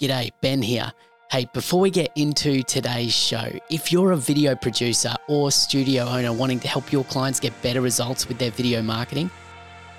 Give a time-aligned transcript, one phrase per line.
[0.00, 0.92] G'day, Ben here.
[1.30, 6.32] Hey, before we get into today's show, if you're a video producer or studio owner
[6.32, 9.30] wanting to help your clients get better results with their video marketing,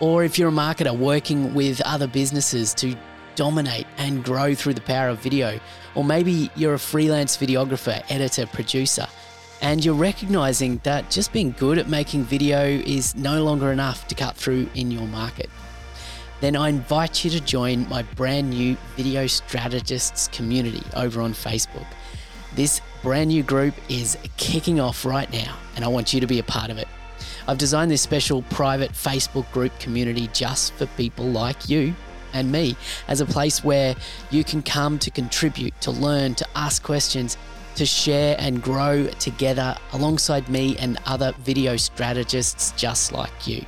[0.01, 2.93] or if you're a marketer working with other businesses to
[3.35, 5.57] dominate and grow through the power of video,
[5.95, 9.07] or maybe you're a freelance videographer, editor, producer,
[9.61, 14.15] and you're recognizing that just being good at making video is no longer enough to
[14.15, 15.49] cut through in your market,
[16.41, 21.85] then I invite you to join my brand new Video Strategists community over on Facebook.
[22.55, 26.39] This brand new group is kicking off right now, and I want you to be
[26.39, 26.87] a part of it.
[27.47, 31.93] I've designed this special private Facebook group community just for people like you
[32.33, 32.75] and me
[33.07, 33.95] as a place where
[34.31, 37.37] you can come to contribute, to learn, to ask questions,
[37.75, 43.65] to share and grow together alongside me and other video strategists just like you.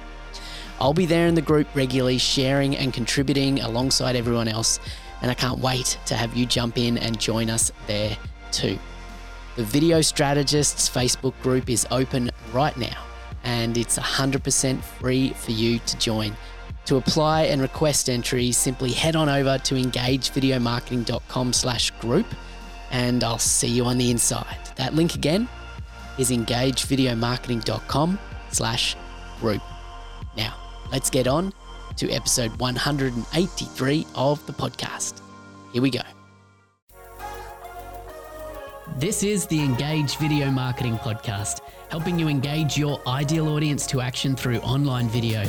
[0.79, 4.79] I'll be there in the group regularly, sharing and contributing alongside everyone else,
[5.21, 8.17] and I can't wait to have you jump in and join us there
[8.51, 8.77] too.
[9.55, 13.03] The Video Strategists Facebook group is open right now,
[13.43, 16.35] and it's 100% free for you to join.
[16.85, 22.27] To apply and request entry, simply head on over to engagevideomarketing.com slash group
[22.91, 24.57] and I'll see you on the inside.
[24.75, 25.47] That link again
[26.17, 28.95] is engagevideomarketing.com slash
[29.39, 29.61] group.
[30.35, 30.55] Now,
[30.91, 31.53] let's get on
[31.97, 35.21] to episode 183 of the podcast.
[35.73, 36.01] Here we go.
[38.97, 44.35] This is the Engage Video Marketing Podcast, helping you engage your ideal audience to action
[44.35, 45.45] through online video.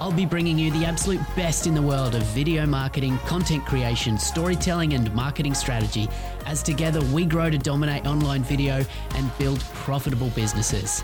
[0.00, 4.18] I'll be bringing you the absolute best in the world of video marketing, content creation,
[4.18, 6.08] storytelling, and marketing strategy
[6.46, 8.84] as together we grow to dominate online video
[9.16, 11.02] and build profitable businesses.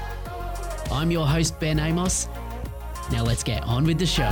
[0.91, 2.29] I'm your host, Ben Amos.
[3.11, 4.31] Now let's get on with the show.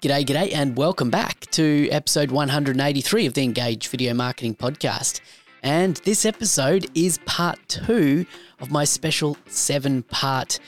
[0.00, 5.20] G'day, g'day, and welcome back to episode 183 of the Engage Video Marketing Podcast.
[5.64, 8.24] And this episode is part two
[8.60, 10.60] of my special seven part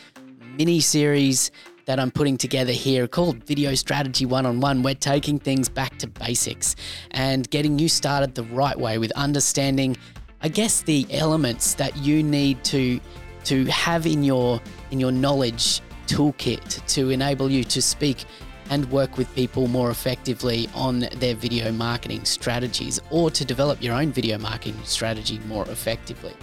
[0.56, 1.52] mini series
[1.84, 4.82] that I'm putting together here called Video Strategy One on One.
[4.82, 6.74] We're taking things back to basics
[7.12, 9.96] and getting you started the right way with understanding,
[10.40, 13.00] I guess, the elements that you need to
[13.44, 14.60] to have in your
[14.90, 18.24] in your knowledge toolkit to enable you to speak
[18.70, 23.94] and work with people more effectively on their video marketing strategies or to develop your
[23.94, 26.34] own video marketing strategy more effectively.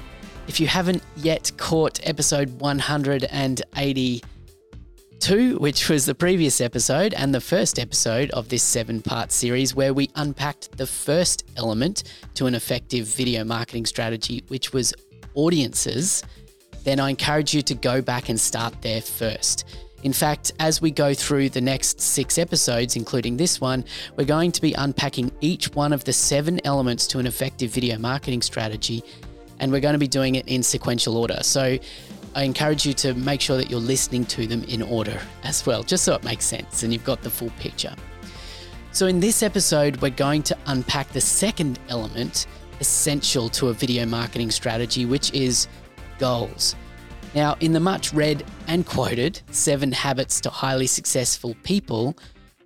[0.47, 2.59] If you haven't yet caught episode
[5.27, 9.73] 182, which was the previous episode and the first episode of this seven part series,
[9.73, 12.03] where we unpacked the first element
[12.35, 14.93] to an effective video marketing strategy, which was
[15.33, 16.23] audiences,
[16.83, 19.65] then I encourage you to go back and start there first.
[20.03, 23.83] In fact, as we go through the next six episodes, including this one,
[24.17, 27.97] we're going to be unpacking each one of the seven elements to an effective video
[27.97, 29.03] marketing strategy,
[29.59, 31.39] and we're going to be doing it in sequential order.
[31.41, 31.79] So
[32.35, 35.84] I encourage you to make sure that you're listening to them in order as well,
[35.84, 37.96] just so it makes sense and you've got the full picture.
[38.91, 42.47] So, in this episode, we're going to unpack the second element
[42.81, 45.69] essential to a video marketing strategy, which is
[46.19, 46.75] goals.
[47.34, 52.17] Now, in the much read and quoted Seven Habits to Highly Successful People,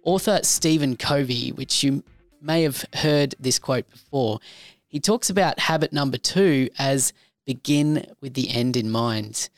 [0.03, 2.03] author Stephen Covey, which you
[2.41, 4.39] may have heard this quote before,
[4.87, 7.13] he talks about habit number two as
[7.49, 9.49] begin with the end in mind.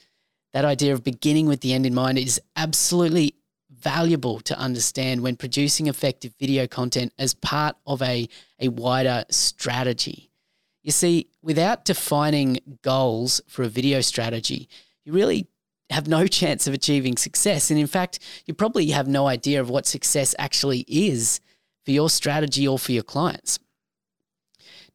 [0.53, 3.35] That idea of beginning with the end in mind is absolutely
[3.69, 8.29] valuable to understand when producing effective video content as part of a,
[8.61, 10.31] a wider strategy.
[10.83, 14.69] You see, without defining goals for a video strategy,
[15.03, 15.47] you really
[15.89, 17.71] have no chance of achieving success.
[17.71, 21.41] And in fact, you probably have no idea of what success actually is
[21.83, 23.59] for your strategy or for your clients.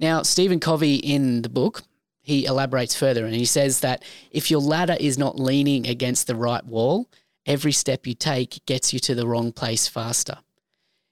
[0.01, 1.83] Now, Stephen Covey in the book,
[2.27, 6.35] he elaborates further and he says that if your ladder is not leaning against the
[6.35, 7.09] right wall,
[7.47, 10.39] every step you take gets you to the wrong place faster.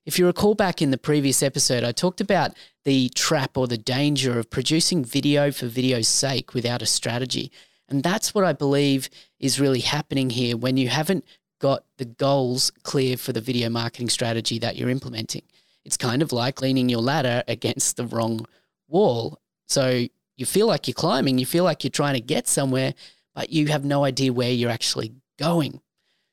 [0.04, 2.50] If you recall back in the previous episode, I talked about
[2.84, 7.52] the trap or the danger of producing video for video's sake without a strategy.
[7.88, 11.24] And that's what I believe is really happening here when you haven't
[11.60, 15.42] got the goals clear for the video marketing strategy that you're implementing.
[15.84, 18.46] It's kind of like leaning your ladder against the wrong
[18.88, 19.38] wall.
[19.68, 22.94] So you feel like you're climbing, you feel like you're trying to get somewhere,
[23.34, 25.80] but you have no idea where you're actually going.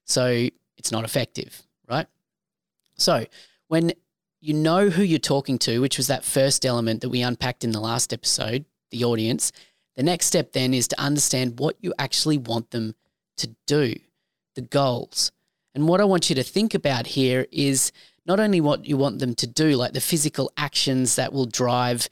[0.06, 2.08] So it's not effective, right?
[2.96, 3.26] So
[3.68, 3.94] when
[4.40, 7.72] you know who you're talking to, which was that first element that we unpacked in
[7.72, 9.52] the last episode, the audience,
[9.96, 12.96] the next step then is to understand what you actually want them
[13.38, 13.96] to do,
[14.56, 15.32] the goals.
[15.74, 17.92] And what I want you to think about here is
[18.26, 22.10] not only what you want them to do, like the physical actions that will drive,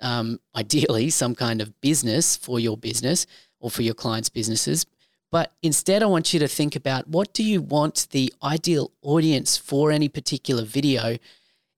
[0.00, 3.26] um, ideally, some kind of business for your business
[3.60, 4.86] or for your clients' businesses.
[5.30, 9.56] But instead, I want you to think about what do you want the ideal audience
[9.56, 11.18] for any particular video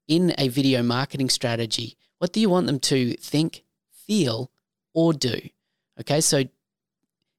[0.08, 1.96] in a video marketing strategy?
[2.18, 4.50] What do you want them to think, feel,
[4.94, 5.38] or do?
[6.00, 6.44] Okay, so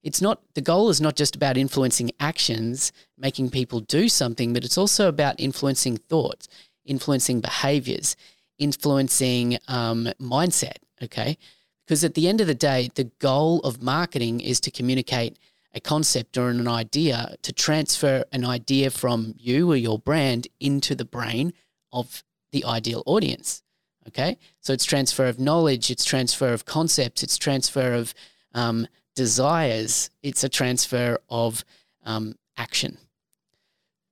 [0.04, 4.66] it's not the goal is not just about influencing actions, making people do something, but
[4.66, 6.48] it's also about influencing thoughts,
[6.86, 8.16] influencing behaviors,
[8.58, 10.78] influencing um, mindset.
[11.02, 11.38] Okay,
[11.86, 15.38] because at the end of the day, the goal of marketing is to communicate
[15.74, 20.96] a concept or an idea, to transfer an idea from you or your brand into
[20.96, 21.54] the brain
[21.92, 23.64] of the ideal audience.
[24.08, 28.14] Okay, so it's transfer of knowledge, it's transfer of concepts, it's transfer of
[28.54, 31.64] um, desires, it's a transfer of
[32.04, 32.98] um, action.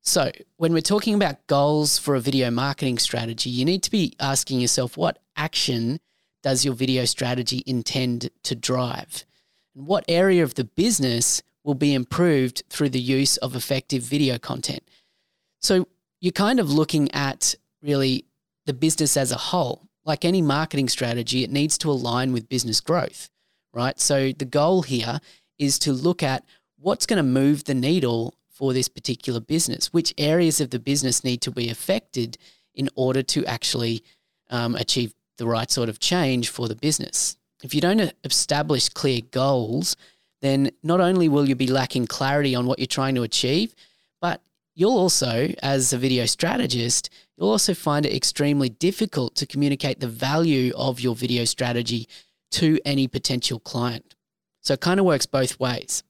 [0.03, 4.15] So, when we're talking about goals for a video marketing strategy, you need to be
[4.19, 5.99] asking yourself what action
[6.41, 9.25] does your video strategy intend to drive?
[9.75, 14.39] And what area of the business will be improved through the use of effective video
[14.39, 14.81] content?
[15.59, 15.87] So,
[16.19, 18.25] you're kind of looking at really
[18.65, 19.87] the business as a whole.
[20.03, 23.29] Like any marketing strategy, it needs to align with business growth
[23.73, 23.99] right?
[23.99, 25.19] So the goal here
[25.57, 26.43] is to look at
[26.77, 31.23] what's going to move the needle for this particular business, which areas of the business
[31.23, 32.37] need to be affected
[32.75, 34.03] in order to actually
[34.51, 37.37] um, achieve the right sort of change for the business.
[37.63, 39.97] If you don't establish clear goals,
[40.43, 43.73] then not only will you be lacking clarity on what you're trying to achieve,
[44.21, 44.43] but
[44.75, 50.07] you'll also, as a video strategist, you'll also find it extremely difficult to communicate the
[50.07, 52.07] value of your video strategy
[52.51, 54.13] to any potential client.
[54.59, 56.03] So it kind of works both ways.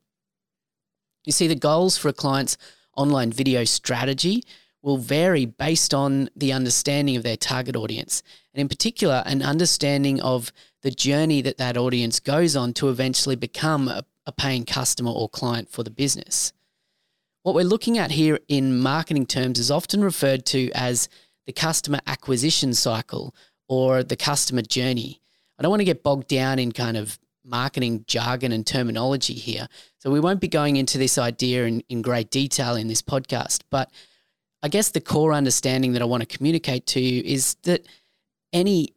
[1.23, 2.57] You see, the goals for a client's
[2.95, 4.43] online video strategy
[4.81, 8.23] will vary based on the understanding of their target audience,
[8.53, 10.51] and in particular, an understanding of
[10.81, 15.29] the journey that that audience goes on to eventually become a, a paying customer or
[15.29, 16.51] client for the business.
[17.43, 21.09] What we're looking at here in marketing terms is often referred to as
[21.45, 23.35] the customer acquisition cycle
[23.67, 25.21] or the customer journey.
[25.57, 29.67] I don't want to get bogged down in kind of marketing jargon and terminology here.
[29.97, 33.61] So we won't be going into this idea in, in great detail in this podcast.
[33.69, 33.91] But
[34.63, 37.85] I guess the core understanding that I want to communicate to you is that
[38.53, 38.89] any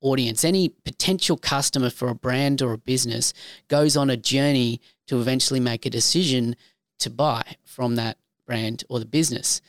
[0.00, 3.34] audience, any potential customer for a brand or a business
[3.68, 6.56] goes on a journey to eventually make a decision
[7.00, 8.16] to buy from that
[8.46, 9.60] brand or the business.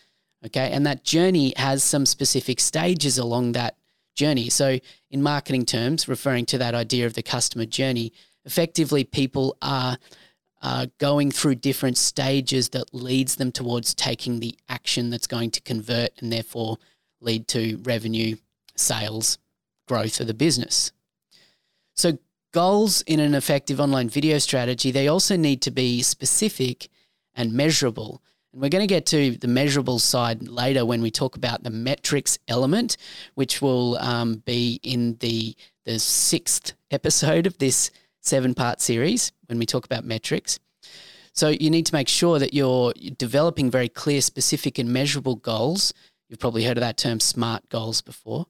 [0.45, 0.71] Okay.
[0.71, 3.75] And that journey has some specific stages along that
[4.15, 4.49] journey.
[4.49, 4.79] So,
[5.09, 8.13] in marketing terms, referring to that idea of the customer journey,
[8.45, 9.97] effectively people are
[10.61, 15.61] uh, going through different stages that leads them towards taking the action that's going to
[15.61, 16.77] convert and therefore
[17.19, 18.35] lead to revenue,
[18.75, 19.37] sales,
[19.87, 20.91] growth of the business.
[21.95, 22.17] So,
[22.53, 26.89] goals in an effective online video strategy, they also need to be specific
[27.33, 28.21] and measurable
[28.53, 31.69] and we're going to get to the measurable side later when we talk about the
[31.69, 32.97] metrics element,
[33.35, 35.55] which will um, be in the,
[35.85, 40.59] the sixth episode of this seven part series when we talk about metrics.
[41.33, 45.93] So you need to make sure that you're developing very clear, specific, and measurable goals.
[46.27, 48.47] You've probably heard of that term SMART goals before.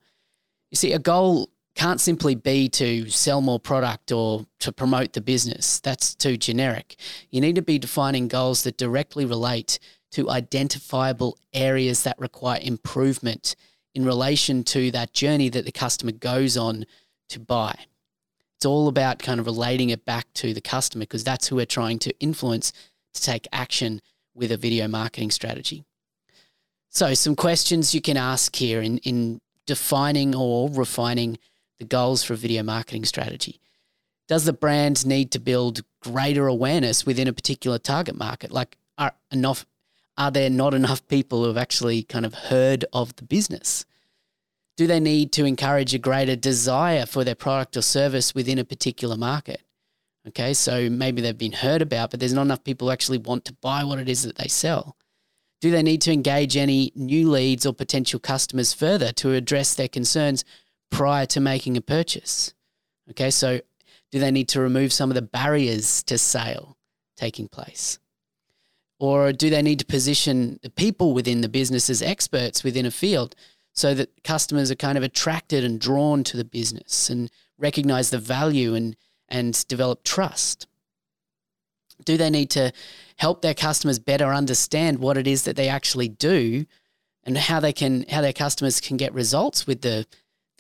[0.72, 1.50] You see, a goal
[1.82, 5.80] can't simply be to sell more product or to promote the business.
[5.80, 6.96] That's too generic.
[7.32, 9.80] You need to be defining goals that directly relate
[10.12, 13.56] to identifiable areas that require improvement
[13.96, 16.86] in relation to that journey that the customer goes on
[17.30, 17.74] to buy.
[18.58, 21.66] It's all about kind of relating it back to the customer because that's who we're
[21.66, 22.74] trying to influence
[23.16, 24.04] to take action
[24.36, 25.84] with a video marketing strategy.
[26.90, 31.40] So, some questions you can ask here in, in defining or refining
[31.82, 33.60] the goals for a video marketing strategy.
[34.28, 38.52] Does the brand need to build greater awareness within a particular target market?
[38.52, 39.66] Like, are enough
[40.16, 43.86] are there not enough people who have actually kind of heard of the business?
[44.78, 48.64] Do they need to encourage a greater desire for their product or service within a
[48.64, 49.62] particular market?
[50.28, 53.46] Okay, so maybe they've been heard about, but there's not enough people who actually want
[53.46, 54.96] to buy what it is that they sell.
[55.62, 59.88] Do they need to engage any new leads or potential customers further to address their
[59.88, 60.46] concerns
[60.92, 62.54] prior to making a purchase?
[63.10, 63.60] Okay, so
[64.12, 66.78] do they need to remove some of the barriers to sale
[67.18, 67.98] taking place?
[69.00, 72.92] Or do they need to position the people within the business as experts within a
[72.92, 73.36] field
[73.74, 78.20] so that customers are kind of attracted and drawn to the business and recognize the
[78.20, 78.96] value and,
[79.28, 80.68] and develop trust?
[82.06, 82.74] Do they need to
[83.18, 86.66] help their customers better understand what it is that they actually do
[87.24, 90.06] and how they can how their customers can get results with the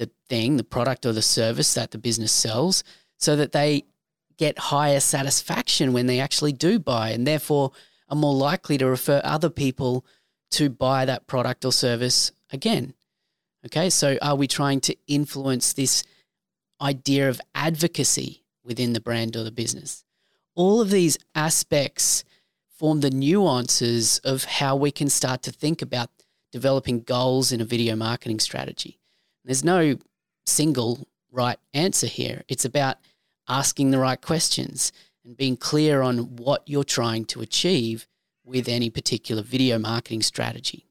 [0.02, 2.84] the thing, the product or the service that the business sells
[3.18, 3.84] so that they
[4.36, 7.72] get higher satisfaction when they actually do buy and therefore
[8.10, 10.04] are more likely to refer other people
[10.50, 12.96] to buy that product or service again.
[13.64, 16.04] Okay, so are we trying to influence this
[16.82, 20.04] idea of advocacy within the brand or the business?
[20.56, 22.24] All of these aspects
[22.72, 26.10] form the nuances of how we can start to think about
[26.52, 28.98] developing goals in a video marketing strategy.
[29.44, 29.98] There's no
[30.46, 32.44] single right answer here.
[32.48, 32.98] It's about
[33.48, 34.92] asking the right questions
[35.26, 38.08] and being clear on what you're trying to achieve
[38.44, 40.86] with any particular video marketing strategy.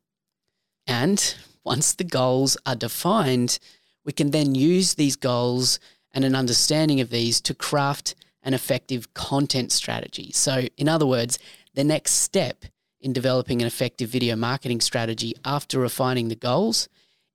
[0.86, 3.58] And once the goals are defined,
[4.04, 5.78] we can then use these goals
[6.12, 10.32] and an understanding of these to craft an effective content strategy.
[10.32, 11.38] So, in other words,
[11.74, 12.64] the next step
[13.00, 16.88] in developing an effective video marketing strategy after refining the goals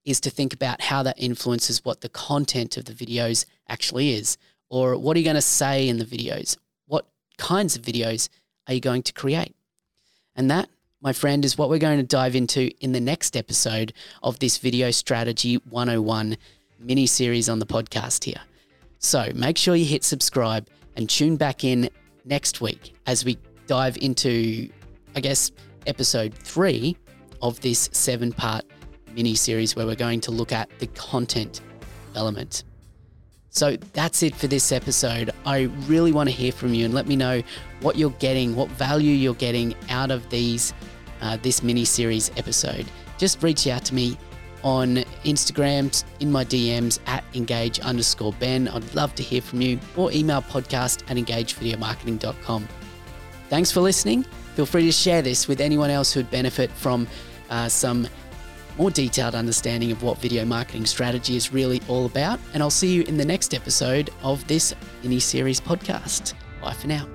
[0.05, 4.37] is to think about how that influences what the content of the videos actually is.
[4.69, 6.57] Or what are you going to say in the videos?
[6.87, 7.07] What
[7.37, 8.29] kinds of videos
[8.67, 9.55] are you going to create?
[10.35, 10.69] And that,
[11.01, 14.57] my friend, is what we're going to dive into in the next episode of this
[14.57, 16.37] Video Strategy 101
[16.79, 18.41] mini series on the podcast here.
[18.99, 21.89] So make sure you hit subscribe and tune back in
[22.25, 24.69] next week as we dive into,
[25.15, 25.51] I guess,
[25.87, 26.97] episode three
[27.41, 28.65] of this seven part
[29.15, 31.61] mini series where we're going to look at the content
[32.15, 32.63] element.
[33.49, 35.31] So that's it for this episode.
[35.45, 37.41] I really want to hear from you and let me know
[37.79, 40.73] what you're getting, what value you're getting out of these
[41.21, 42.85] uh, this mini series episode.
[43.17, 44.17] Just reach out to me
[44.63, 48.67] on Instagram in my DMs at engage underscore Ben.
[48.67, 52.67] I'd love to hear from you or email podcast at engagevideomarketing.com.
[53.49, 54.23] Thanks for listening.
[54.55, 57.07] Feel free to share this with anyone else who'd benefit from
[57.49, 58.07] uh, some
[58.77, 62.39] more detailed understanding of what video marketing strategy is really all about.
[62.53, 66.33] And I'll see you in the next episode of this mini series podcast.
[66.61, 67.14] Bye for now.